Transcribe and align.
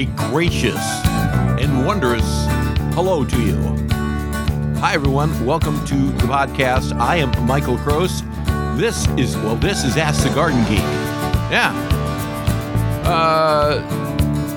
a 0.00 0.06
gracious 0.30 0.80
and 1.60 1.84
wondrous 1.84 2.24
hello 2.94 3.22
to 3.22 3.38
you. 3.42 3.56
Hi, 4.78 4.94
everyone. 4.94 5.44
Welcome 5.44 5.84
to 5.84 5.94
the 5.94 6.22
podcast. 6.22 6.98
I 6.98 7.16
am 7.16 7.46
Michael 7.46 7.76
Kroos. 7.76 8.22
This 8.78 9.06
is, 9.18 9.36
well, 9.36 9.56
this 9.56 9.84
is 9.84 9.98
Ask 9.98 10.26
the 10.26 10.34
Garden 10.34 10.64
Geek. 10.70 10.78
Yeah. 11.50 11.74
Uh, 13.04 13.82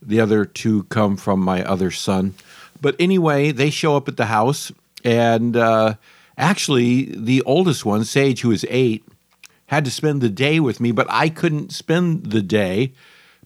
The 0.00 0.20
other 0.20 0.44
two 0.44 0.84
come 0.84 1.16
from 1.16 1.40
my 1.40 1.64
other 1.64 1.90
son. 1.90 2.34
But 2.80 2.96
anyway, 2.98 3.50
they 3.50 3.70
show 3.70 3.96
up 3.96 4.08
at 4.08 4.16
the 4.16 4.26
house, 4.26 4.70
and 5.04 5.56
uh, 5.56 5.94
actually, 6.36 7.06
the 7.06 7.42
oldest 7.42 7.84
one, 7.84 8.04
Sage, 8.04 8.42
who 8.42 8.52
is 8.52 8.64
eight, 8.70 9.04
had 9.66 9.84
to 9.84 9.90
spend 9.90 10.20
the 10.20 10.30
day 10.30 10.60
with 10.60 10.80
me, 10.80 10.92
but 10.92 11.06
I 11.10 11.28
couldn't 11.28 11.72
spend 11.72 12.26
the 12.30 12.42
day 12.42 12.92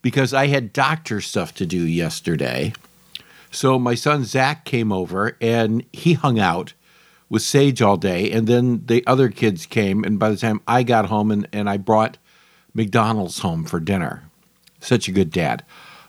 because 0.03 0.35
I 0.35 0.49
had 0.49 0.73
doctor 0.73 1.21
stuff 1.21 1.55
to 1.55 1.67
do 1.67 1.83
yesterday. 1.83 2.73
So 3.51 3.79
my 3.79 3.95
son 3.95 4.25
Zach 4.25 4.65
came 4.65 4.93
over 4.93 5.37
and 5.41 5.85
he 5.93 6.15
hung 6.15 6.39
out 6.39 6.75
with 7.29 7.43
Sage 7.43 7.81
all 7.81 7.97
day, 7.97 8.31
and 8.31 8.47
then 8.47 8.83
the 8.87 9.05
other 9.07 9.31
kids 9.31 9.67
came. 9.67 10.05
And 10.05 10.19
by 10.19 10.31
the 10.31 10.37
time 10.37 10.61
I 10.69 10.83
got 10.83 11.07
home, 11.07 11.31
and, 11.31 11.49
and 11.53 11.69
I 11.69 11.77
brought 11.77 12.19
McDonald's 12.75 13.41
home 13.41 13.65
for 13.65 13.81
dinner. 13.81 14.25
Such 14.81 15.09
a 15.09 15.13
good 15.13 15.31
dad. 15.31 15.65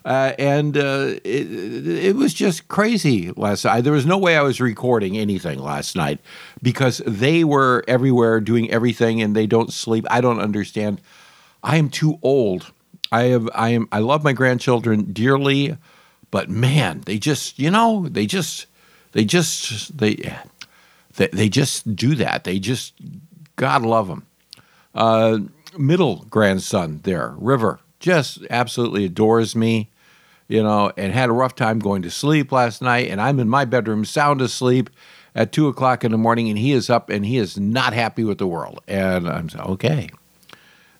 Uh, 0.05 0.33
and 0.37 0.75
uh, 0.77 1.15
it, 1.23 1.87
it 1.87 2.15
was 2.15 2.33
just 2.33 2.67
crazy 2.67 3.31
last 3.37 3.63
night. 3.63 3.81
There 3.81 3.93
was 3.93 4.05
no 4.05 4.17
way 4.17 4.35
I 4.35 4.41
was 4.41 4.59
recording 4.59 5.17
anything 5.17 5.59
last 5.59 5.95
night 5.95 6.19
because 6.61 7.01
they 7.07 7.43
were 7.45 7.85
everywhere 7.87 8.41
doing 8.41 8.69
everything 8.69 9.21
and 9.21 9.33
they 9.35 9.47
don't 9.47 9.71
sleep. 9.71 10.05
I 10.09 10.19
don't 10.19 10.41
understand. 10.41 10.99
I 11.63 11.77
am 11.77 11.89
too 11.89 12.19
old. 12.21 12.71
I 13.13 13.23
have. 13.25 13.49
I 13.53 13.69
am. 13.69 13.87
I 13.91 13.99
love 13.99 14.23
my 14.23 14.33
grandchildren 14.33 15.13
dearly, 15.13 15.77
but 16.31 16.49
man, 16.49 17.01
they 17.05 17.19
just 17.19 17.59
you 17.59 17.69
know 17.69 18.07
they 18.09 18.25
just 18.25 18.65
they 19.11 19.23
just 19.23 19.95
they 19.95 20.35
they, 21.15 21.27
they 21.27 21.47
just 21.47 21.95
do 21.95 22.15
that. 22.15 22.43
They 22.43 22.59
just 22.59 22.93
God 23.55 23.83
love 23.83 24.07
them. 24.07 24.25
Uh, 24.95 25.39
middle 25.77 26.25
grandson 26.29 27.01
there, 27.03 27.35
River, 27.37 27.79
just 27.99 28.39
absolutely 28.49 29.05
adores 29.05 29.55
me 29.55 29.89
you 30.47 30.61
know, 30.61 30.91
and 30.97 31.13
had 31.13 31.29
a 31.29 31.33
rough 31.33 31.55
time 31.55 31.79
going 31.79 32.01
to 32.01 32.11
sleep 32.11 32.51
last 32.51 32.81
night. 32.81 33.09
And 33.09 33.21
I'm 33.21 33.39
in 33.39 33.49
my 33.49 33.65
bedroom, 33.65 34.05
sound 34.05 34.41
asleep 34.41 34.89
at 35.35 35.51
two 35.51 35.67
o'clock 35.67 36.03
in 36.03 36.11
the 36.11 36.17
morning, 36.17 36.49
and 36.49 36.57
he 36.57 36.73
is 36.73 36.89
up 36.89 37.09
and 37.09 37.25
he 37.25 37.37
is 37.37 37.57
not 37.57 37.93
happy 37.93 38.23
with 38.23 38.37
the 38.37 38.47
world. 38.47 38.79
And 38.87 39.27
I'm 39.27 39.49
okay, 39.57 40.09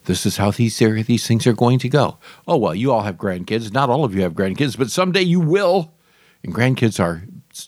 this 0.05 0.25
is 0.25 0.37
how 0.37 0.51
these 0.51 0.77
these 0.77 1.27
things 1.27 1.45
are 1.45 1.53
going 1.53 1.79
to 1.79 1.89
go. 1.89 2.17
Oh 2.47 2.57
well, 2.57 2.75
you 2.75 2.91
all 2.91 3.03
have 3.03 3.17
grandkids. 3.17 3.71
Not 3.71 3.89
all 3.89 4.03
of 4.03 4.15
you 4.15 4.21
have 4.21 4.33
grandkids, 4.33 4.77
but 4.77 4.89
someday 4.89 5.21
you 5.21 5.39
will. 5.39 5.93
And 6.43 6.53
grandkids 6.53 6.99
are, 6.99 7.23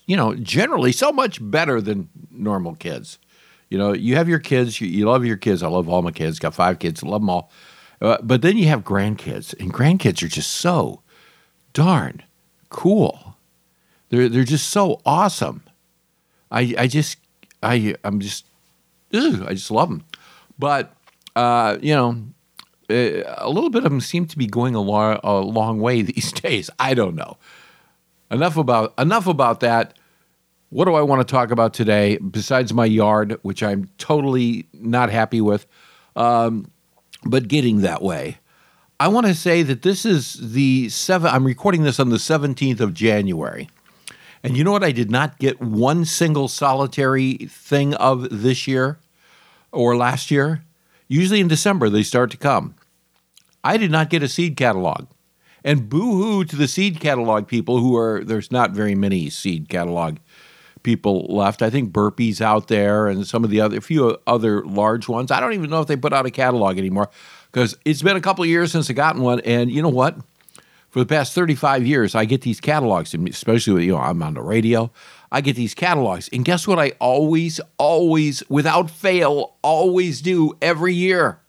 you 0.06 0.16
know, 0.16 0.34
generally 0.34 0.92
so 0.92 1.12
much 1.12 1.38
better 1.40 1.80
than 1.80 2.08
normal 2.30 2.74
kids. 2.74 3.18
You 3.68 3.78
know, 3.78 3.92
you 3.92 4.16
have 4.16 4.28
your 4.28 4.38
kids, 4.38 4.80
you, 4.80 4.86
you 4.86 5.06
love 5.06 5.24
your 5.24 5.36
kids. 5.36 5.62
I 5.62 5.68
love 5.68 5.88
all 5.88 6.02
my 6.02 6.12
kids. 6.12 6.38
Got 6.38 6.54
five 6.54 6.78
kids, 6.78 7.02
love 7.02 7.20
them 7.20 7.30
all. 7.30 7.50
Uh, 8.00 8.18
but 8.22 8.42
then 8.42 8.56
you 8.56 8.68
have 8.68 8.84
grandkids, 8.84 9.58
and 9.58 9.72
grandkids 9.72 10.22
are 10.22 10.28
just 10.28 10.50
so 10.50 11.02
darn 11.72 12.22
cool. 12.68 13.36
They're 14.10 14.28
they're 14.28 14.44
just 14.44 14.68
so 14.68 15.00
awesome. 15.04 15.62
I 16.50 16.74
I 16.78 16.86
just 16.86 17.18
I 17.62 17.94
I'm 18.04 18.20
just 18.20 18.44
ugh, 19.12 19.44
I 19.46 19.54
just 19.54 19.70
love 19.70 19.88
them. 19.88 20.04
But 20.58 20.94
uh, 21.34 21.78
you 21.80 21.94
know, 21.94 22.22
eh, 22.88 23.22
a 23.38 23.48
little 23.48 23.70
bit 23.70 23.84
of 23.84 23.90
them 23.90 24.00
seem 24.00 24.26
to 24.26 24.38
be 24.38 24.46
going 24.46 24.74
a 24.74 24.80
long 24.80 25.18
a 25.24 25.34
long 25.34 25.80
way 25.80 26.02
these 26.12 26.32
days. 26.32 26.70
I 26.78 26.94
don't 26.94 27.14
know. 27.14 27.38
Enough 28.30 28.56
about 28.56 28.94
enough 28.98 29.26
about 29.26 29.60
that. 29.60 29.96
What 30.70 30.86
do 30.86 30.94
I 30.94 31.02
want 31.02 31.26
to 31.26 31.32
talk 31.32 31.50
about 31.50 31.74
today 31.74 32.18
besides 32.18 32.74
my 32.74 32.86
yard, 32.86 33.38
which 33.42 33.62
I'm 33.62 33.88
totally 33.98 34.66
not 34.72 35.10
happy 35.10 35.40
with, 35.40 35.66
um, 36.16 36.70
but 37.24 37.46
getting 37.46 37.82
that 37.82 38.02
way. 38.02 38.38
I 38.98 39.08
want 39.08 39.26
to 39.26 39.34
say 39.34 39.62
that 39.62 39.82
this 39.82 40.04
is 40.04 40.52
the 40.52 40.88
seven. 40.88 41.30
I'm 41.30 41.44
recording 41.44 41.82
this 41.82 42.00
on 42.00 42.08
the 42.08 42.16
17th 42.16 42.80
of 42.80 42.94
January. 42.94 43.68
And 44.42 44.56
you 44.56 44.64
know 44.64 44.72
what? 44.72 44.84
I 44.84 44.92
did 44.92 45.10
not 45.10 45.38
get 45.38 45.60
one 45.60 46.04
single 46.04 46.48
solitary 46.48 47.34
thing 47.48 47.94
of 47.94 48.28
this 48.30 48.66
year 48.66 48.98
or 49.70 49.96
last 49.96 50.30
year. 50.30 50.64
Usually 51.08 51.40
in 51.40 51.48
December, 51.48 51.88
they 51.88 52.02
start 52.02 52.30
to 52.32 52.36
come. 52.36 52.74
I 53.62 53.76
did 53.76 53.90
not 53.90 54.10
get 54.10 54.22
a 54.22 54.28
seed 54.28 54.56
catalog. 54.56 55.06
And 55.62 55.88
boo 55.88 56.22
hoo 56.22 56.44
to 56.44 56.56
the 56.56 56.68
seed 56.68 57.00
catalog 57.00 57.48
people 57.48 57.78
who 57.78 57.96
are, 57.96 58.24
there's 58.24 58.50
not 58.50 58.70
very 58.70 58.94
many 58.94 59.28
seed 59.30 59.68
catalog 59.68 60.18
people 60.86 61.26
left. 61.28 61.62
I 61.62 61.68
think 61.68 61.92
Burpee's 61.92 62.40
out 62.40 62.68
there 62.68 63.08
and 63.08 63.26
some 63.26 63.42
of 63.42 63.50
the 63.50 63.60
other, 63.60 63.76
a 63.76 63.80
few 63.80 64.16
other 64.26 64.64
large 64.64 65.08
ones. 65.08 65.32
I 65.32 65.40
don't 65.40 65.52
even 65.52 65.68
know 65.68 65.80
if 65.80 65.88
they 65.88 65.96
put 65.96 66.12
out 66.12 66.24
a 66.24 66.30
catalog 66.30 66.78
anymore 66.78 67.10
because 67.50 67.76
it's 67.84 68.02
been 68.02 68.16
a 68.16 68.20
couple 68.20 68.46
years 68.46 68.70
since 68.70 68.88
I 68.88 68.92
gotten 68.92 69.20
one. 69.20 69.40
And 69.40 69.68
you 69.68 69.82
know 69.82 69.90
what? 69.90 70.16
For 70.90 71.00
the 71.00 71.06
past 71.06 71.34
35 71.34 71.84
years, 71.84 72.14
I 72.14 72.24
get 72.24 72.42
these 72.42 72.60
catalogs, 72.60 73.12
especially 73.14 73.74
when, 73.74 73.82
you 73.82 73.92
know, 73.92 73.98
I'm 73.98 74.22
on 74.22 74.34
the 74.34 74.42
radio. 74.42 74.92
I 75.32 75.40
get 75.40 75.56
these 75.56 75.74
catalogs. 75.74 76.30
And 76.32 76.44
guess 76.44 76.68
what 76.68 76.78
I 76.78 76.92
always, 77.00 77.60
always, 77.76 78.48
without 78.48 78.88
fail, 78.88 79.56
always 79.62 80.22
do 80.22 80.56
every 80.62 80.94
year? 80.94 81.40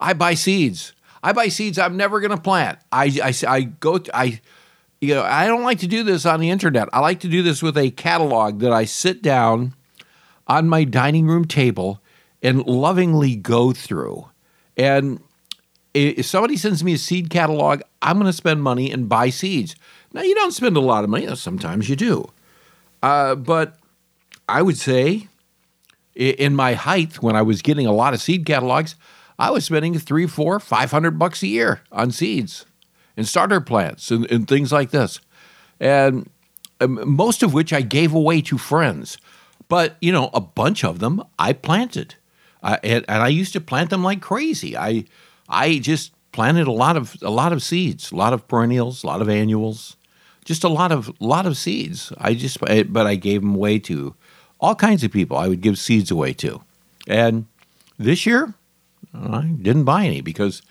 I 0.00 0.14
buy 0.14 0.32
seeds. 0.32 0.94
I 1.22 1.34
buy 1.34 1.48
seeds 1.48 1.78
I'm 1.78 1.98
never 1.98 2.20
going 2.20 2.30
to 2.30 2.40
plant. 2.40 2.78
I, 2.90 3.20
I, 3.22 3.34
I 3.46 3.60
go, 3.60 4.00
I, 4.14 4.40
you 5.00 5.14
know, 5.14 5.22
I 5.22 5.46
don't 5.46 5.62
like 5.62 5.78
to 5.80 5.86
do 5.86 6.02
this 6.02 6.26
on 6.26 6.40
the 6.40 6.50
internet. 6.50 6.88
I 6.92 7.00
like 7.00 7.20
to 7.20 7.28
do 7.28 7.42
this 7.42 7.62
with 7.62 7.78
a 7.78 7.90
catalog 7.90 8.60
that 8.60 8.72
I 8.72 8.84
sit 8.84 9.22
down 9.22 9.74
on 10.46 10.68
my 10.68 10.84
dining 10.84 11.26
room 11.26 11.44
table 11.44 12.00
and 12.42 12.66
lovingly 12.66 13.36
go 13.36 13.72
through. 13.72 14.28
And 14.76 15.20
if 15.94 16.26
somebody 16.26 16.56
sends 16.56 16.82
me 16.82 16.94
a 16.94 16.98
seed 16.98 17.30
catalog, 17.30 17.82
I'm 18.02 18.16
going 18.16 18.26
to 18.26 18.32
spend 18.32 18.62
money 18.62 18.90
and 18.90 19.08
buy 19.08 19.30
seeds. 19.30 19.76
Now, 20.12 20.22
you 20.22 20.34
don't 20.34 20.52
spend 20.52 20.76
a 20.76 20.80
lot 20.80 21.04
of 21.04 21.10
money. 21.10 21.34
Sometimes 21.36 21.88
you 21.88 21.96
do. 21.96 22.30
Uh, 23.02 23.34
but 23.34 23.78
I 24.48 24.62
would 24.62 24.78
say 24.78 25.28
in 26.14 26.56
my 26.56 26.74
height, 26.74 27.22
when 27.22 27.36
I 27.36 27.42
was 27.42 27.62
getting 27.62 27.86
a 27.86 27.92
lot 27.92 28.14
of 28.14 28.20
seed 28.20 28.46
catalogs, 28.46 28.96
I 29.38 29.50
was 29.50 29.64
spending 29.64 29.96
three, 29.98 30.26
four, 30.26 30.58
five 30.58 30.90
hundred 30.90 31.18
bucks 31.18 31.42
a 31.44 31.46
year 31.46 31.82
on 31.92 32.10
seeds 32.10 32.64
and 33.18 33.26
starter 33.26 33.60
plants 33.60 34.12
and, 34.12 34.30
and 34.30 34.46
things 34.46 34.72
like 34.72 34.90
this. 34.90 35.20
And 35.80 36.30
um, 36.80 37.02
most 37.04 37.42
of 37.42 37.52
which 37.52 37.72
I 37.72 37.80
gave 37.82 38.14
away 38.14 38.40
to 38.42 38.56
friends. 38.56 39.18
But, 39.68 39.96
you 40.00 40.12
know, 40.12 40.30
a 40.32 40.40
bunch 40.40 40.84
of 40.84 41.00
them 41.00 41.22
I 41.38 41.52
planted. 41.52 42.14
Uh, 42.62 42.78
and, 42.84 43.04
and, 43.08 43.22
I 43.22 43.28
used 43.28 43.52
to 43.52 43.60
plant 43.60 43.90
them 43.90 44.02
like 44.02 44.22
crazy. 44.22 44.76
I 44.76 45.04
I 45.48 45.78
just 45.78 46.12
planted 46.32 46.66
a 46.66 46.72
lot 46.72 46.96
of 46.96 47.16
a 47.22 47.30
lot 47.30 47.52
of 47.52 47.62
seeds, 47.62 48.10
a 48.10 48.16
lot 48.16 48.32
of 48.32 48.48
perennials, 48.48 49.04
a 49.04 49.06
lot 49.06 49.20
of 49.20 49.28
annuals, 49.28 49.96
just 50.44 50.64
a 50.64 50.68
lot 50.68 50.90
of 50.90 51.12
lot 51.20 51.46
of 51.46 51.56
seeds. 51.56 52.12
I 52.18 52.34
just 52.34 52.58
but 52.60 53.06
I 53.06 53.14
gave 53.14 53.42
them 53.42 53.54
away 53.54 53.78
to 53.80 54.14
all 54.58 54.74
kinds 54.74 55.04
of 55.04 55.12
people. 55.12 55.36
I 55.36 55.46
would 55.46 55.60
give 55.60 55.78
seeds 55.78 56.10
away 56.10 56.32
to, 56.34 56.60
and 57.06 57.46
this 57.96 58.26
year 58.26 58.54
I 59.14 59.42
didn't 59.42 59.84
buy 59.84 60.04
any 60.06 60.20
because 60.20 60.62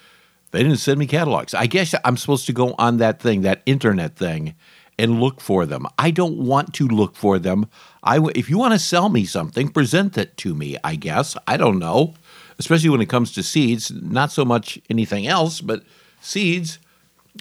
they 0.58 0.64
didn't 0.64 0.80
send 0.80 1.00
me 1.00 1.08
catalogs. 1.08 1.54
I 1.54 1.68
guess 1.68 1.94
I'm 2.04 2.18
supposed 2.18 2.46
to 2.48 2.54
go 2.54 2.76
on 2.78 2.98
that 2.98 3.22
thing, 3.22 3.42
that 3.42 3.62
internet 3.66 4.16
thing, 4.16 4.56
and 5.00 5.22
look 5.22 5.40
for 5.40 5.66
them. 5.66 5.86
I 6.00 6.12
don't 6.12 6.38
want 6.38 6.74
to 6.76 6.88
look 6.88 7.16
for 7.16 7.40
them. 7.40 7.68
I 8.04 8.20
if 8.36 8.50
you 8.50 8.58
want 8.58 8.74
to 8.74 8.80
sell 8.80 9.10
me 9.10 9.26
something, 9.26 9.70
present 9.70 10.18
it 10.18 10.38
to 10.38 10.56
me. 10.56 10.78
I 10.84 10.96
guess 10.96 11.38
I 11.48 11.58
don't 11.58 11.80
know 11.80 12.16
especially 12.60 12.90
when 12.90 13.02
it 13.02 13.10
comes 13.10 13.32
to 13.34 13.44
seeds, 13.44 13.92
not 13.92 14.32
so 14.32 14.44
much 14.44 14.80
anything 14.90 15.28
else, 15.28 15.62
but 15.62 15.84
seeds. 16.22 16.80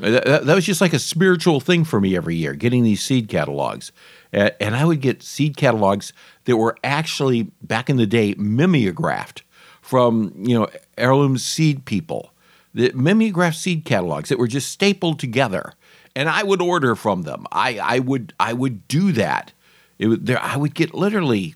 Uh, 0.03 0.11
that, 0.11 0.45
that, 0.45 0.55
was 0.55 0.67
just 0.67 0.83
like 0.83 0.93
a 0.93 0.99
spiritual 0.99 1.59
thing 1.59 1.83
for 1.83 2.01
me 2.01 2.17
every 2.17 2.37
year, 2.37 2.53
getting 2.53 2.85
these 2.85 3.01
seed 3.01 3.29
catalogs. 3.29 3.93
And 4.33 4.77
I 4.77 4.85
would 4.85 5.01
get 5.01 5.23
seed 5.23 5.57
catalogs 5.57 6.13
that 6.45 6.59
were 6.59 6.77
actually 6.85 7.45
back 7.63 7.89
in 7.89 7.97
the 7.97 8.07
day 8.07 8.35
mimeographed 8.37 9.43
from 9.81 10.33
you 10.37 10.59
know 10.59 10.69
heirloom 10.99 11.39
seed 11.39 11.87
people, 11.87 12.33
the 12.76 12.93
mimeographed 12.93 13.56
seed 13.56 13.87
catalogs 13.87 14.28
that 14.28 14.38
were 14.38 14.46
just 14.46 14.70
stapled 14.70 15.19
together, 15.19 15.73
and 16.14 16.28
I 16.28 16.43
would 16.43 16.61
order 16.61 16.94
from 16.94 17.23
them. 17.23 17.46
I, 17.50 17.78
I 17.78 17.99
would 18.00 18.34
I 18.38 18.52
would 18.52 18.87
do 18.87 19.12
that. 19.12 19.55
It 19.99 20.08
would, 20.08 20.26
there 20.26 20.40
I 20.43 20.58
would 20.58 20.75
get 20.75 20.93
literally 20.93 21.55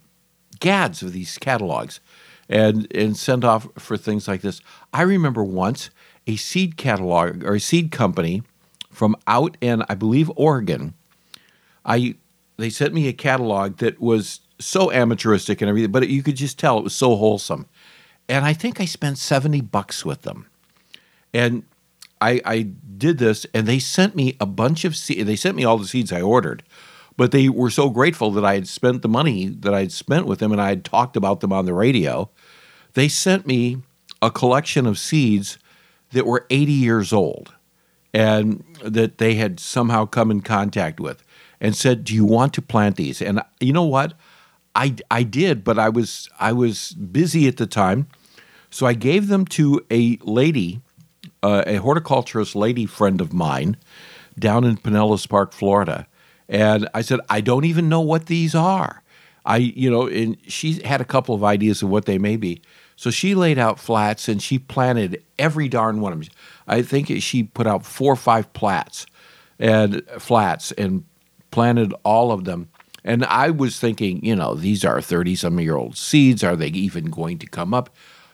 gads 0.61 1.03
of 1.03 1.13
these 1.13 1.37
catalogs, 1.37 2.01
and 2.49 2.89
and 2.95 3.19
send 3.19 3.45
off 3.45 3.69
for 3.79 3.99
things 3.99 4.27
like 4.27 4.41
this. 4.41 4.63
I 4.95 5.03
remember 5.03 5.45
once 5.45 5.91
a 6.27 6.37
seed 6.37 6.79
catalog 6.79 7.45
or 7.45 7.57
a 7.57 7.61
seed 7.61 7.93
company 7.93 8.43
from 8.91 9.15
out 9.27 9.59
in 9.61 9.85
I 9.91 9.97
believe 9.97 10.33
Oregon. 10.37 10.95
I 11.85 12.15
they 12.57 12.71
sent 12.71 12.95
me 12.95 13.09
a 13.09 13.13
catalog 13.13 13.77
that 13.77 14.01
was 14.01 14.41
so 14.59 14.89
amateuristic 14.89 15.61
and 15.61 15.69
everything, 15.69 15.91
but 15.91 16.09
you 16.09 16.23
could 16.23 16.37
just 16.37 16.59
tell 16.59 16.79
it 16.79 16.85
was 16.85 16.95
so 16.95 17.15
wholesome. 17.17 17.67
And 18.27 18.47
I 18.47 18.55
think 18.55 18.81
I 18.81 18.85
spent 18.87 19.19
70 19.19 19.61
bucks 19.63 20.05
with 20.05 20.23
them. 20.23 20.47
And 21.33 21.65
I, 22.21 22.41
I 22.45 22.63
did 22.63 23.19
this, 23.19 23.47
and 23.55 23.67
they 23.67 23.79
sent 23.79 24.15
me 24.15 24.37
a 24.41 24.47
bunch 24.47 24.85
of 24.85 24.97
seeds. 24.97 25.25
They 25.25 25.37
sent 25.37 25.57
me 25.57 25.65
all 25.65 25.79
the 25.79 25.87
seeds 25.87 26.13
I 26.13 26.21
ordered, 26.21 26.63
but 27.17 27.31
they 27.33 27.49
were 27.49 27.71
so 27.71 27.91
grateful 27.91 28.31
that 28.33 28.45
I 28.45 28.55
had 28.55 28.69
spent 28.69 29.03
the 29.03 29.09
money 29.09 29.47
that 29.49 29.73
I 29.75 29.81
had 29.81 29.93
spent 29.93 30.27
with 30.27 30.39
them 30.39 30.53
and 30.53 30.61
I 30.61 30.71
had 30.71 30.85
talked 30.85 31.17
about 31.17 31.41
them 31.41 31.53
on 31.53 31.65
the 31.65 31.75
radio. 31.75 32.31
They 32.95 33.09
sent 33.09 33.47
me 33.47 33.79
a 34.21 34.31
collection 34.31 34.87
of 34.87 34.99
seeds 34.99 35.59
that 36.13 36.27
were 36.27 36.47
80 36.51 36.73
years 36.73 37.13
old 37.13 37.55
and 38.13 38.65
that 38.85 39.19
they 39.19 39.35
had 39.35 39.61
somehow 39.61 40.05
come 40.05 40.31
in 40.31 40.41
contact 40.41 41.01
with 41.01 41.23
and 41.61 41.77
said, 41.77 42.05
"Do 42.05 42.15
you 42.15 42.25
want 42.25 42.53
to 42.55 42.63
plant 42.63 42.97
these?" 42.97 43.23
And 43.23 43.43
you 43.61 43.73
know 43.73 43.85
what? 43.85 44.15
I, 44.75 44.97
I 45.11 45.23
did, 45.23 45.65
but 45.65 45.79
I 45.79 45.89
was 45.89 46.29
I 46.39 46.53
was 46.53 46.93
busy 46.93 47.47
at 47.49 47.57
the 47.57 47.67
time, 47.67 48.09
so 48.71 48.87
I 48.87 48.95
gave 48.95 49.29
them 49.29 49.45
to 49.47 49.85
a 49.91 50.19
lady, 50.23 50.81
uh, 51.43 51.65
a 51.67 51.77
horticulturist 51.77 52.55
lady 52.55 52.87
friend 52.87 53.21
of 53.21 53.33
mine, 53.33 53.77
down 54.39 54.65
in 54.65 54.77
Pinellas 54.77 55.29
Park, 55.29 55.53
Florida, 55.53 56.07
and 56.49 56.89
I 56.95 57.03
said 57.03 57.21
I 57.29 57.41
don't 57.41 57.65
even 57.65 57.89
know 57.89 58.01
what 58.01 58.27
these 58.27 58.55
are. 58.55 59.03
I 59.45 59.59
you 59.59 59.91
know, 59.91 60.07
and 60.07 60.37
she 60.47 60.81
had 60.83 61.01
a 61.01 61.05
couple 61.05 61.35
of 61.35 61.45
ideas 61.45 61.83
of 61.83 61.89
what 61.89 62.07
they 62.07 62.19
may 62.19 62.37
be. 62.37 62.63
So 62.97 63.11
she 63.11 63.35
laid 63.35 63.59
out 63.59 63.79
flats 63.79 64.29
and 64.29 64.43
she 64.43 64.59
planted 64.59 65.23
every 65.39 65.69
darn 65.69 66.03
one 66.03 66.13
of 66.13 66.21
them. 66.21 66.29
I 66.69 66.83
think 66.83 67.11
she 67.23 67.43
put 67.43 67.67
out 67.67 67.87
four 67.87 68.13
or 68.13 68.17
five 68.17 68.53
plats 68.53 69.07
and 69.59 70.03
flats 70.19 70.71
and 70.73 71.05
planted 71.51 71.95
all 72.05 72.31
of 72.31 72.45
them. 72.45 72.69
And 73.03 73.25
I 73.25 73.49
was 73.49 73.81
thinking, 73.81 74.23
you 74.23 74.37
know, 74.37 74.55
these 74.55 74.85
are 74.85 75.01
30 75.01 75.35
some 75.37 75.59
year 75.61 75.77
old 75.77 75.97
seeds. 75.97 76.45
Are 76.45 76.57
they 76.57 76.69
even 76.69 77.07
going 77.07 77.39
to 77.39 77.47
come 77.47 77.73
up? 77.73 77.89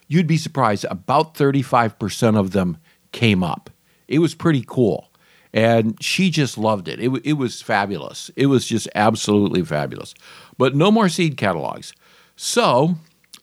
You'd 0.09 0.27
be 0.27 0.37
surprised. 0.37 0.85
About 0.91 1.35
35% 1.35 2.37
of 2.37 2.51
them 2.51 2.79
came 3.17 3.43
up. 3.43 3.71
It 4.07 4.21
was 4.21 4.35
pretty 4.35 4.63
cool. 4.67 5.11
And 5.53 5.97
she 6.03 6.31
just 6.31 6.59
loved 6.59 6.87
it. 6.87 7.01
it. 7.01 7.11
It 7.25 7.33
was 7.33 7.63
fabulous. 7.63 8.31
It 8.37 8.47
was 8.47 8.67
just 8.67 8.89
absolutely 8.95 9.65
fabulous. 9.65 10.15
But 10.59 10.77
no 10.77 10.91
more 10.91 11.09
seed 11.09 11.39
catalogs. 11.39 11.95
So, 12.37 12.97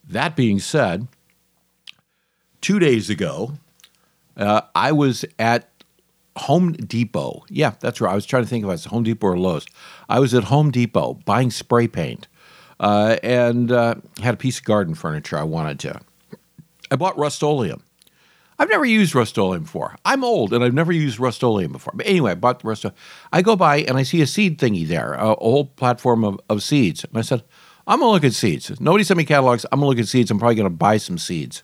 that 0.08 0.36
being 0.36 0.60
said, 0.60 1.08
two 2.60 2.78
days 2.78 3.10
ago, 3.10 3.54
uh, 4.36 4.60
I 4.76 4.92
was 4.92 5.24
at 5.40 5.68
Home 6.36 6.72
Depot. 6.72 7.44
Yeah, 7.48 7.72
that's 7.80 8.00
right. 8.00 8.12
I 8.12 8.14
was 8.14 8.26
trying 8.26 8.44
to 8.44 8.48
think 8.48 8.64
if 8.64 8.70
it's 8.70 8.84
Home 8.84 9.02
Depot 9.02 9.26
or 9.26 9.38
Lowe's. 9.38 9.66
I 10.08 10.20
was 10.20 10.34
at 10.34 10.44
Home 10.44 10.70
Depot 10.70 11.18
buying 11.24 11.50
spray 11.50 11.88
paint 11.88 12.28
uh, 12.78 13.16
and 13.24 13.72
uh, 13.72 13.96
had 14.22 14.34
a 14.34 14.36
piece 14.38 14.58
of 14.58 14.64
garden 14.64 14.94
furniture 14.94 15.36
I 15.36 15.42
wanted 15.42 15.80
to. 15.80 16.00
I 16.92 16.96
bought 16.96 17.18
Rust-Oleum. 17.18 17.82
I've 18.64 18.70
never 18.70 18.86
used 18.86 19.14
Rust-Oleum 19.14 19.64
before. 19.64 19.94
I'm 20.06 20.24
old 20.24 20.54
and 20.54 20.64
I've 20.64 20.72
never 20.72 20.90
used 20.90 21.20
Rust-Oleum 21.20 21.72
before. 21.72 21.92
But 21.94 22.06
anyway, 22.06 22.30
I 22.30 22.34
bought 22.34 22.60
the 22.60 22.68
Rust. 22.68 22.86
I 23.30 23.42
go 23.42 23.56
by 23.56 23.80
and 23.80 23.98
I 23.98 24.04
see 24.04 24.22
a 24.22 24.26
seed 24.26 24.58
thingy 24.58 24.88
there, 24.88 25.12
a, 25.12 25.32
a 25.32 25.36
whole 25.36 25.66
platform 25.66 26.24
of, 26.24 26.40
of 26.48 26.62
seeds. 26.62 27.04
And 27.04 27.18
I 27.18 27.20
said, 27.20 27.44
I'm 27.86 28.00
going 28.00 28.08
to 28.08 28.12
look 28.14 28.24
at 28.24 28.32
seeds. 28.32 28.80
Nobody 28.80 29.04
sent 29.04 29.18
me 29.18 29.26
catalogs. 29.26 29.66
I'm 29.70 29.80
going 29.80 29.92
to 29.92 29.98
look 29.98 30.02
at 30.02 30.08
seeds. 30.08 30.30
I'm 30.30 30.38
probably 30.38 30.54
going 30.54 30.64
to 30.64 30.74
buy 30.74 30.96
some 30.96 31.18
seeds. 31.18 31.62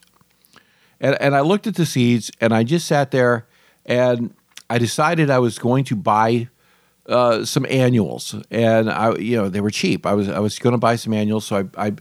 And, 1.01 1.17
and 1.23 1.35
I 1.35 1.41
looked 1.41 1.67
at 1.67 1.77
the 1.77 1.87
seeds 1.87 2.31
and 2.39 2.53
I 2.53 2.65
just 2.65 2.87
sat 2.87 3.13
there 3.13 3.47
and 3.87 4.35
I 4.69 4.77
decided 4.77 5.31
I 5.31 5.39
was 5.39 5.59
going 5.59 5.85
to 5.85 5.97
buy 5.97 6.51
uh, 7.09 7.47
some 7.47 7.65
annuals, 7.71 8.37
and 8.51 8.91
I, 8.91 9.17
you 9.17 9.37
know, 9.37 9.49
they 9.49 9.63
were 9.63 9.71
cheap. 9.71 10.07
I 10.07 10.13
was 10.13 10.29
I 10.29 10.39
was 10.39 10.59
going 10.61 10.75
to 10.75 10.79
buy 10.79 10.95
some 10.97 11.13
annuals, 11.13 11.47
so 11.47 11.67
I, 11.77 11.87
I 11.87 11.93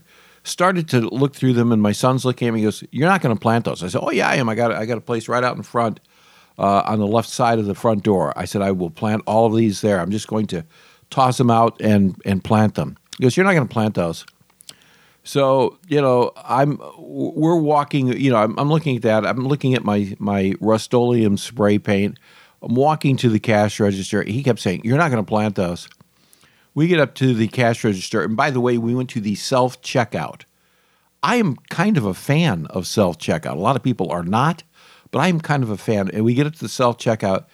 started 0.50 0.88
to 0.90 1.00
look 1.00 1.34
through 1.34 1.54
them, 1.54 1.72
and 1.72 1.80
my 1.80 1.92
son's 1.92 2.24
looking 2.24 2.48
at 2.48 2.54
me. 2.54 2.60
He 2.60 2.64
goes, 2.64 2.84
"You're 2.90 3.08
not 3.08 3.20
going 3.20 3.34
to 3.34 3.40
plant 3.40 3.64
those?" 3.64 3.82
I 3.82 3.88
said, 3.88 4.00
"Oh 4.02 4.10
yeah, 4.10 4.28
I 4.28 4.36
am. 4.36 4.48
I 4.48 4.54
got 4.54 4.72
I 4.72 4.86
got 4.86 4.98
a 4.98 5.02
place 5.02 5.28
right 5.28 5.44
out 5.44 5.56
in 5.56 5.62
front, 5.62 6.00
uh, 6.58 6.82
on 6.86 6.98
the 6.98 7.06
left 7.06 7.28
side 7.28 7.58
of 7.58 7.66
the 7.66 7.74
front 7.74 8.02
door." 8.02 8.32
I 8.36 8.44
said, 8.44 8.62
"I 8.62 8.72
will 8.72 8.90
plant 8.90 9.22
all 9.26 9.46
of 9.46 9.56
these 9.56 9.80
there. 9.80 10.00
I'm 10.00 10.10
just 10.10 10.28
going 10.28 10.46
to 10.48 10.64
toss 11.10 11.38
them 11.38 11.50
out 11.50 11.80
and 11.80 12.20
and 12.24 12.42
plant 12.42 12.74
them." 12.74 12.96
He 13.18 13.22
goes, 13.22 13.36
"You're 13.36 13.46
not 13.46 13.54
going 13.54 13.68
to 13.68 13.72
plant 13.72 13.94
those." 13.94 14.26
So 15.22 15.78
you 15.88 16.00
know, 16.00 16.32
I'm 16.36 16.80
we're 16.98 17.56
walking. 17.56 18.08
You 18.08 18.30
know, 18.30 18.38
I'm, 18.38 18.58
I'm 18.58 18.70
looking 18.70 18.96
at 18.96 19.02
that. 19.02 19.26
I'm 19.26 19.46
looking 19.46 19.74
at 19.74 19.84
my 19.84 20.14
my 20.18 20.54
Rust-Oleum 20.60 21.36
spray 21.36 21.78
paint. 21.78 22.18
I'm 22.62 22.74
walking 22.74 23.16
to 23.18 23.28
the 23.28 23.40
cash 23.40 23.80
register. 23.80 24.22
He 24.22 24.42
kept 24.42 24.60
saying, 24.60 24.82
You're 24.84 24.98
not 24.98 25.10
going 25.10 25.22
to 25.22 25.28
plant 25.28 25.54
those. 25.54 25.88
We 26.74 26.86
get 26.86 27.00
up 27.00 27.14
to 27.16 27.34
the 27.34 27.48
cash 27.48 27.84
register. 27.84 28.22
And 28.22 28.36
by 28.36 28.50
the 28.50 28.60
way, 28.60 28.78
we 28.78 28.94
went 28.94 29.10
to 29.10 29.20
the 29.20 29.34
self 29.34 29.80
checkout. 29.82 30.42
I 31.22 31.36
am 31.36 31.56
kind 31.68 31.96
of 31.96 32.04
a 32.04 32.14
fan 32.14 32.66
of 32.66 32.86
self 32.86 33.18
checkout. 33.18 33.56
A 33.56 33.60
lot 33.60 33.76
of 33.76 33.82
people 33.82 34.10
are 34.10 34.22
not, 34.22 34.62
but 35.10 35.18
I 35.18 35.28
am 35.28 35.40
kind 35.40 35.62
of 35.62 35.70
a 35.70 35.76
fan. 35.76 36.10
And 36.12 36.24
we 36.24 36.34
get 36.34 36.46
up 36.46 36.54
to 36.54 36.60
the 36.60 36.68
self 36.68 36.98
checkout, 36.98 37.46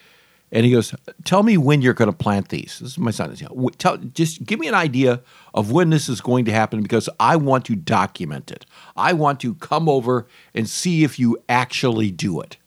and 0.53 0.65
he 0.65 0.73
goes, 0.73 0.95
Tell 1.25 1.43
me 1.43 1.57
when 1.57 1.83
you're 1.83 1.95
going 1.95 2.11
to 2.11 2.17
plant 2.17 2.51
these. 2.51 2.79
This 2.81 2.93
is 2.93 2.99
my 2.99 3.11
son. 3.11 3.35
Tell, 3.79 3.97
just 3.97 4.45
give 4.45 4.61
me 4.61 4.69
an 4.69 4.75
idea 4.75 5.21
of 5.55 5.73
when 5.73 5.91
this 5.91 6.09
is 6.09 6.21
going 6.21 6.45
to 6.45 6.53
happen 6.53 6.83
because 6.83 7.09
I 7.19 7.37
want 7.37 7.65
to 7.67 7.75
document 7.75 8.51
it. 8.51 8.67
I 8.97 9.13
want 9.13 9.41
to 9.41 9.55
come 9.55 9.89
over 9.89 10.27
and 10.55 10.69
see 10.69 11.03
if 11.03 11.19
you 11.19 11.39
actually 11.49 12.11
do 12.11 12.41
it. 12.41 12.59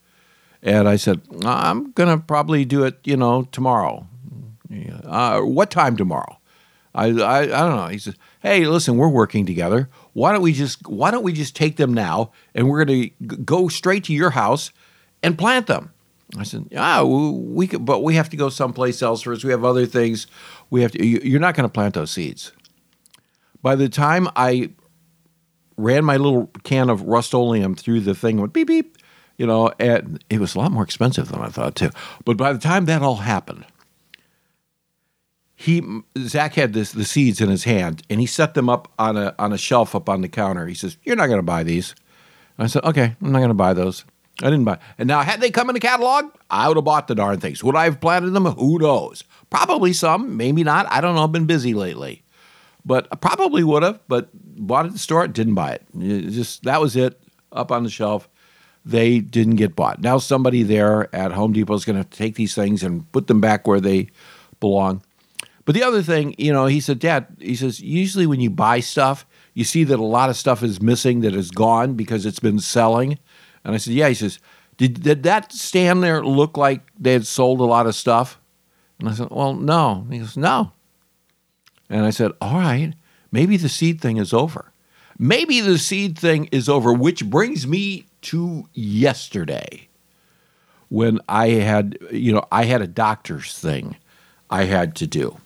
And 0.62 0.90
I 0.90 0.98
said, 0.98 1.22
I'm 1.46 1.92
going 1.92 2.10
to 2.10 2.24
probably 2.24 2.66
do 2.66 2.84
it, 2.84 3.00
you 3.06 3.16
know, 3.16 3.44
tomorrow. 3.44 4.08
Uh, 5.06 5.42
what 5.42 5.72
time 5.72 5.96
tomorrow? 5.96 6.38
I, 6.94 7.08
I, 7.08 7.42
I 7.42 7.46
don't 7.46 7.76
know. 7.76 7.88
He 7.88 8.00
says, 8.00 8.16
hey, 8.42 8.66
listen, 8.66 8.98
we're 8.98 9.10
working 9.10 9.46
together. 9.46 9.90
Why 10.14 10.32
don't 10.32 10.42
we 10.42 10.54
just 10.54 10.88
why 10.88 11.12
don't 11.12 11.24
we 11.24 11.34
just 11.34 11.56
take 11.56 11.78
them 11.78 11.94
now 11.94 12.32
and 12.56 12.68
we're 12.68 12.84
going 12.84 13.12
to 13.20 13.38
go 13.38 13.68
straight 13.68 14.04
to 14.06 14.14
your 14.14 14.32
house 14.32 14.72
and 15.22 15.38
plant 15.38 15.68
them? 15.68 15.94
I 16.38 16.44
said, 16.44 16.68
yeah, 16.70 17.02
we 17.04 17.68
could, 17.68 17.86
but 17.86 18.04
we 18.04 18.16
have 18.16 18.30
to 18.30 18.38
go 18.38 18.50
someplace 18.50 19.02
else 19.02 19.24
first. 19.24 19.44
We 19.44 19.52
have 19.52 19.66
other 19.66 19.86
things. 19.86 20.28
We 20.70 20.82
have 20.82 20.92
to. 20.92 21.06
You're 21.06 21.40
not 21.40 21.56
going 21.56 21.68
to 21.68 21.74
plant 21.74 21.96
those 21.96 22.12
seeds. 22.12 22.52
By 23.62 23.76
the 23.76 23.90
time 23.90 24.28
I 24.36 24.70
ran 25.76 26.06
my 26.06 26.18
little 26.18 26.48
can 26.64 26.90
of 26.90 27.02
Rust-Oleum 27.02 27.76
through 27.76 28.02
the 28.02 28.14
thing, 28.14 28.40
went 28.40 28.54
beep 28.54 28.68
beep 28.68 28.98
you 29.40 29.48
know, 29.48 29.72
and 29.80 30.24
it 30.30 30.40
was 30.40 30.54
a 30.54 30.60
lot 30.60 30.72
more 30.72 30.84
expensive 30.84 31.30
than 31.30 31.40
I 31.40 31.48
thought 31.48 31.76
too. 31.76 31.90
But 32.26 32.36
by 32.36 32.52
the 32.52 32.60
time 32.60 32.86
that 32.86 33.02
all 33.02 33.16
happened, 33.16 33.66
he 35.60 35.84
Zach 36.18 36.54
had 36.54 36.72
this 36.72 36.94
the 36.94 37.04
seeds 37.04 37.42
in 37.42 37.50
his 37.50 37.66
hand 37.66 38.02
and 38.10 38.22
he 38.22 38.26
set 38.26 38.54
them 38.54 38.70
up 38.70 38.90
on 38.98 39.18
a 39.18 39.36
on 39.38 39.52
a 39.52 39.58
shelf 39.58 39.94
up 39.94 40.08
on 40.08 40.22
the 40.22 40.30
counter. 40.30 40.66
He 40.68 40.74
says, 40.74 40.96
"You're 41.04 41.18
not 41.18 41.28
going 41.28 41.40
to 41.40 41.44
buy 41.44 41.64
these." 41.64 41.96
I 42.58 42.68
said, 42.68 42.86
"Okay, 42.86 43.18
I'm 43.22 43.32
not 43.34 43.40
going 43.40 43.50
to 43.50 43.54
buy 43.54 43.74
those." 43.74 44.06
I 44.42 44.46
didn't 44.46 44.64
buy. 44.64 44.80
And 44.98 45.06
now, 45.06 45.22
had 45.22 45.42
they 45.42 45.52
come 45.52 45.70
in 45.70 45.74
the 45.74 45.82
catalog, 45.82 46.32
I 46.50 46.70
would 46.70 46.78
have 46.78 46.86
bought 46.86 47.10
the 47.10 47.16
darn 47.16 47.42
things. 47.42 47.62
Would 47.62 47.76
I 47.76 47.84
have 47.84 48.00
planted 48.00 48.30
them? 48.30 48.46
Who 48.46 48.80
knows? 48.80 49.26
Probably 49.50 49.92
some, 49.92 50.38
maybe 50.38 50.64
not. 50.64 50.90
I 50.90 51.02
don't 51.02 51.16
know. 51.16 51.26
I've 51.26 51.34
been 51.34 51.46
busy 51.46 51.74
lately, 51.74 52.24
but 52.86 53.10
I 53.12 53.18
probably 53.18 53.66
would 53.66 53.84
have. 53.84 54.00
But 54.08 54.30
bought 54.34 54.86
it 54.86 54.90
at 54.90 54.94
the 54.94 55.00
store, 55.00 55.28
didn't 55.28 55.56
buy 55.56 55.74
it. 55.74 55.84
it 55.94 56.30
just 56.30 56.64
that 56.64 56.80
was 56.80 56.96
it 56.96 57.22
up 57.52 57.70
on 57.70 57.84
the 57.84 57.90
shelf 57.90 58.30
they 58.86 59.20
didn't 59.20 59.58
get 59.58 59.76
bought. 59.76 60.00
Now 60.02 60.20
somebody 60.20 60.64
there 60.64 61.14
at 61.14 61.34
Home 61.34 61.52
Depot 61.52 61.74
is 61.74 61.84
going 61.84 62.02
to 62.02 62.10
take 62.10 62.36
these 62.36 62.56
things 62.56 62.82
and 62.82 63.12
put 63.12 63.28
them 63.28 63.42
back 63.42 63.68
where 63.68 63.82
they 63.82 64.08
belong. 64.62 65.04
But 65.70 65.76
the 65.76 65.84
other 65.84 66.02
thing, 66.02 66.34
you 66.40 66.52
know, 66.52 66.66
he 66.66 66.80
said, 66.80 66.98
Dad, 66.98 67.28
he 67.38 67.56
says, 67.56 67.80
usually 67.80 68.26
when 68.26 68.40
you 68.40 68.50
buy 68.50 68.80
stuff, 68.80 69.24
you 69.54 69.64
see 69.64 69.84
that 69.84 70.00
a 70.00 70.04
lot 70.04 70.32
of 70.32 70.36
stuff 70.36 70.64
is 70.64 70.82
missing 70.82 71.22
that 71.22 71.36
is 71.36 71.52
gone 71.52 71.94
because 71.94 72.26
it's 72.26 72.40
been 72.40 72.58
selling. 72.58 73.20
And 73.64 73.76
I 73.76 73.78
said, 73.78 73.94
Yeah. 73.94 74.08
He 74.08 74.16
says, 74.16 74.40
Did, 74.78 75.04
did 75.04 75.22
that 75.22 75.52
stand 75.52 76.02
there 76.02 76.26
look 76.26 76.58
like 76.58 76.82
they 76.98 77.14
had 77.14 77.28
sold 77.28 77.60
a 77.60 77.66
lot 77.66 77.86
of 77.86 77.94
stuff? 77.94 78.40
And 78.98 79.08
I 79.10 79.12
said, 79.14 79.28
Well, 79.30 79.54
no. 79.54 80.08
He 80.10 80.18
goes, 80.18 80.36
No. 80.36 80.72
And 81.88 82.04
I 82.04 82.10
said, 82.10 82.32
All 82.42 82.56
right, 82.56 82.96
maybe 83.32 83.56
the 83.56 83.70
seed 83.70 84.02
thing 84.02 84.18
is 84.18 84.34
over. 84.34 84.72
Maybe 85.20 85.62
the 85.62 85.78
seed 85.78 86.18
thing 86.18 86.50
is 86.52 86.68
over, 86.68 86.92
which 86.92 87.24
brings 87.30 87.68
me 87.68 88.08
to 88.22 88.68
yesterday. 88.74 89.88
when 90.88 91.20
I 91.30 91.50
had, 91.50 92.00
you 92.12 92.34
know, 92.34 92.44
I 92.52 92.64
had 92.66 92.82
a 92.82 92.88
doctor's 92.88 93.54
thing 93.56 93.98
I 94.50 94.64
had 94.64 94.96
to 94.96 95.06
do. 95.06 95.38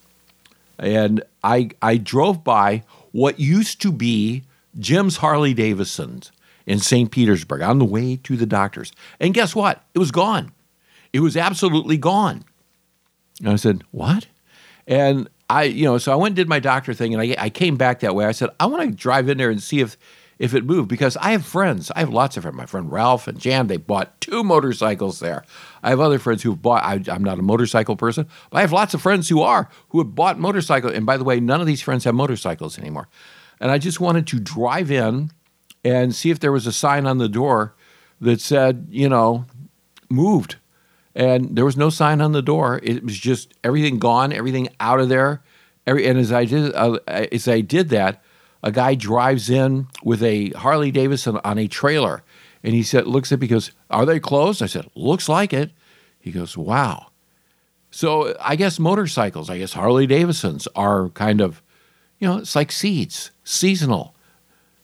And 0.80 1.24
I, 1.44 1.70
I 1.82 1.98
drove 1.98 2.44
by 2.44 2.84
what 3.12 3.40
used 3.40 3.82
to 3.82 3.92
be 3.92 4.44
Jim's 4.80 5.18
Harley 5.18 5.54
Davidson's 5.54 6.32
in 6.66 6.80
St. 6.80 7.12
Petersburg 7.12 7.62
on 7.62 7.80
the 7.80 7.86
way 7.86 8.16
to 8.18 8.36
the 8.36 8.46
doctor's. 8.46 8.92
And 9.20 9.34
guess 9.34 9.56
what? 9.56 9.84
It 9.94 10.00
was 10.00 10.12
gone. 10.12 10.52
It 11.12 11.20
was 11.20 11.38
absolutely 11.38 11.98
gone. 11.98 12.44
And 13.40 13.50
I 13.50 13.56
said, 13.56 13.84
What? 13.92 14.28
And 14.88 15.30
I, 15.50 15.64
you 15.64 15.86
know, 15.86 15.98
so 15.98 16.12
I 16.12 16.16
went 16.16 16.32
and 16.32 16.36
did 16.36 16.50
my 16.50 16.60
doctor 16.60 16.94
thing 16.94 17.14
and 17.14 17.22
I, 17.22 17.36
I 17.38 17.50
came 17.50 17.78
back 17.78 18.00
that 18.00 18.16
way. 18.16 18.26
I 18.26 18.32
said, 18.32 18.50
I 18.60 18.66
want 18.66 18.90
to 18.90 18.96
drive 18.96 19.30
in 19.30 19.38
there 19.38 19.50
and 19.50 19.62
see 19.62 19.80
if 19.80 19.98
if 20.44 20.54
it 20.54 20.66
moved 20.66 20.90
because 20.90 21.16
I 21.22 21.32
have 21.32 21.46
friends. 21.46 21.90
I 21.96 22.02
have 22.02 22.10
lots 22.10 22.36
of 22.36 22.44
friends. 22.44 22.58
My 22.58 22.66
friend 22.66 22.92
Ralph 22.92 23.30
and 23.30 23.40
Jan, 23.40 23.68
they 23.68 23.78
bought 23.78 24.20
two 24.20 24.44
motorcycles 24.44 25.22
there. 25.22 25.46
I 25.82 25.90
have 25.90 26.02
other 26.02 26.20
friends 26.20 26.44
who've 26.44 26.62
bought, 26.62 26.84
I, 26.84 27.02
am 27.08 27.24
not 27.24 27.40
a 27.40 27.42
motorcycle 27.42 27.96
person, 27.96 28.28
but 28.52 28.58
I 28.58 28.62
have 28.62 28.74
lots 28.74 28.94
of 28.94 29.02
friends 29.02 29.30
who 29.30 29.42
are, 29.42 29.70
who 29.92 30.00
have 30.00 30.14
bought 30.14 30.38
motorcycles. 30.38 30.96
And 30.96 31.06
by 31.06 31.16
the 31.16 31.24
way, 31.24 31.40
none 31.40 31.62
of 31.62 31.66
these 31.66 31.82
friends 31.82 32.04
have 32.04 32.14
motorcycles 32.14 32.78
anymore. 32.78 33.08
And 33.62 33.72
I 33.72 33.78
just 33.78 34.02
wanted 34.02 34.28
to 34.28 34.40
drive 34.42 34.92
in 34.92 35.32
and 35.86 36.14
see 36.14 36.30
if 36.30 36.42
there 36.42 36.52
was 36.52 36.68
a 36.68 36.74
sign 36.74 37.08
on 37.08 37.20
the 37.20 37.30
door 37.30 37.74
that 38.20 38.42
said, 38.42 38.88
you 38.90 39.08
know, 39.08 39.46
moved. 40.10 40.58
And 41.16 41.56
there 41.56 41.64
was 41.64 41.78
no 41.78 41.90
sign 41.90 42.20
on 42.20 42.34
the 42.34 42.42
door. 42.42 42.82
It 42.84 43.02
was 43.06 43.18
just 43.18 43.54
everything 43.64 43.98
gone, 43.98 44.34
everything 44.34 44.68
out 44.82 45.00
of 45.00 45.08
there. 45.08 45.42
Every, 45.88 46.06
and 46.06 46.20
as 46.20 46.34
I 46.34 46.44
did, 46.44 46.76
uh, 46.76 47.00
as 47.08 47.48
I 47.48 47.62
did 47.62 47.88
that, 47.90 48.22
a 48.64 48.72
guy 48.72 48.96
drives 48.96 49.50
in 49.50 49.88
with 50.04 50.24
a 50.24 50.50
Harley 50.52 50.90
Davidson 50.90 51.40
on 51.44 51.58
a 51.60 51.68
trailer. 51.68 52.24
And 52.64 52.74
he 52.74 52.82
said, 52.82 53.06
looks 53.06 53.32
at 53.32 53.42
me, 53.42 53.48
goes, 53.48 53.72
Are 53.90 54.06
they 54.06 54.20
closed? 54.20 54.64
I 54.64 54.68
said, 54.68 54.88
Looks 54.96 55.28
like 55.28 55.54
it. 55.54 55.72
He 56.20 56.32
goes, 56.32 56.58
Wow. 56.58 57.08
So 57.92 58.36
I 58.40 58.56
guess 58.56 58.80
motorcycles, 58.80 59.50
I 59.50 59.60
guess 59.60 59.74
Harley 59.74 60.08
Davidsons 60.08 60.68
are 60.76 61.10
kind 61.10 61.42
of, 61.42 61.62
you 62.20 62.28
know, 62.28 62.38
it's 62.38 62.56
like 62.56 62.72
seeds, 62.72 63.32
seasonal. 63.44 64.16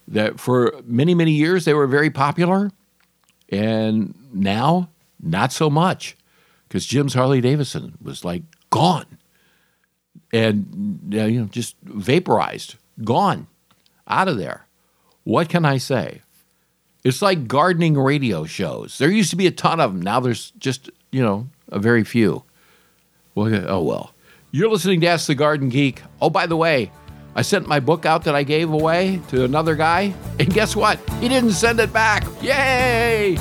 That 0.07 0.39
for 0.39 0.81
many, 0.85 1.15
many 1.15 1.31
years 1.31 1.65
they 1.65 1.73
were 1.73 1.87
very 1.87 2.09
popular. 2.09 2.71
And 3.49 4.13
now, 4.33 4.89
not 5.21 5.51
so 5.51 5.69
much. 5.69 6.17
Because 6.67 6.85
Jim's 6.85 7.13
Harley 7.13 7.41
Davidson 7.41 7.97
was 8.01 8.25
like 8.25 8.43
gone. 8.69 9.05
And, 10.31 10.99
you 11.11 11.41
know, 11.41 11.45
just 11.45 11.75
vaporized, 11.81 12.75
gone 13.03 13.47
out 14.09 14.27
of 14.27 14.37
there. 14.37 14.65
What 15.23 15.49
can 15.49 15.65
I 15.65 15.77
say? 15.77 16.21
It's 17.03 17.21
like 17.21 17.47
gardening 17.47 17.97
radio 17.97 18.45
shows. 18.45 18.97
There 18.97 19.09
used 19.09 19.29
to 19.29 19.35
be 19.35 19.47
a 19.47 19.51
ton 19.51 19.79
of 19.79 19.93
them. 19.93 20.01
Now 20.01 20.19
there's 20.19 20.51
just, 20.51 20.89
you 21.11 21.21
know, 21.21 21.47
a 21.69 21.79
very 21.79 22.03
few. 22.03 22.43
Well, 23.35 23.65
oh 23.67 23.83
well. 23.83 24.13
You're 24.51 24.69
listening 24.69 25.01
to 25.01 25.07
Ask 25.07 25.27
the 25.27 25.35
Garden 25.35 25.69
Geek. 25.69 26.01
Oh, 26.21 26.29
by 26.29 26.47
the 26.47 26.57
way, 26.57 26.91
I 27.35 27.43
sent 27.43 27.67
my 27.67 27.79
book 27.79 28.05
out 28.05 28.23
that 28.23 28.35
I 28.35 28.43
gave 28.43 28.71
away 28.71 29.21
to 29.29 29.43
another 29.43 29.75
guy, 29.75 30.13
and 30.39 30.51
guess 30.51 30.75
what? 30.75 30.99
He 31.21 31.29
didn't 31.29 31.51
send 31.51 31.79
it 31.79 31.93
back. 31.93 32.25
Yay! 32.41 33.37